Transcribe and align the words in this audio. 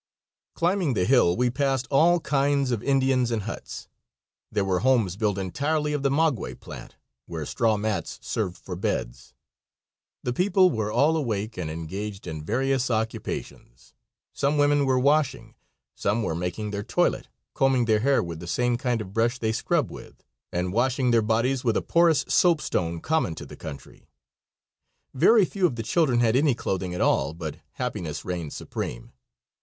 Climbing 0.55 0.95
the 0.95 1.05
hill 1.05 1.35
we 1.37 1.51
passed 1.51 1.85
all 1.91 2.19
kinds 2.19 2.71
of 2.71 2.81
Indians 2.81 3.29
and 3.29 3.43
huts. 3.43 3.87
There 4.51 4.65
were 4.65 4.79
homes 4.79 5.15
built 5.15 5.37
entirely 5.37 5.93
of 5.93 6.01
the 6.01 6.09
maguey 6.09 6.55
plant, 6.55 6.95
where 7.27 7.45
straw 7.45 7.77
mats 7.77 8.17
served 8.23 8.57
for 8.57 8.75
beds. 8.75 9.35
The 10.23 10.33
people 10.33 10.71
were 10.71 10.91
all 10.91 11.15
awake 11.15 11.55
and 11.55 11.69
engaged 11.69 12.25
in 12.25 12.43
various 12.43 12.89
occupations; 12.89 13.93
some 14.33 14.57
women 14.57 14.87
were 14.87 14.97
washing, 14.97 15.53
some 15.93 16.23
were 16.23 16.33
making 16.33 16.71
their 16.71 16.81
toilet 16.81 17.27
combing 17.53 17.85
their 17.85 17.99
hair 17.99 18.23
with 18.23 18.39
the 18.39 18.47
same 18.47 18.77
kind 18.77 19.01
of 19.01 19.13
brush 19.13 19.37
they 19.37 19.51
scrub 19.51 19.91
with, 19.91 20.23
and 20.51 20.73
washing 20.73 21.11
their 21.11 21.21
bodies 21.21 21.63
with 21.63 21.77
a 21.77 21.81
porous 21.83 22.25
soapstone 22.27 23.01
common 23.01 23.35
to 23.35 23.45
the 23.45 23.55
country. 23.55 24.09
Very 25.13 25.45
few 25.45 25.67
of 25.67 25.75
the 25.75 25.83
children 25.83 26.21
had 26.21 26.35
any 26.35 26.55
clothing 26.55 26.95
at 26.95 27.01
all, 27.01 27.35
but 27.35 27.57
happiness 27.73 28.25
reigned 28.25 28.51
supreme. 28.53 29.13